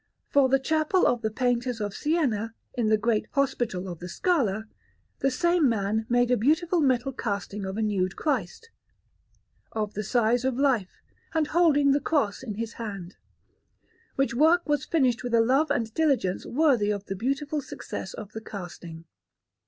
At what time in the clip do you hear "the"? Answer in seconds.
0.49-0.57, 1.21-1.29, 2.89-2.97, 3.99-4.09, 5.19-5.29, 9.93-10.03, 11.91-12.01, 17.05-17.15, 18.31-18.41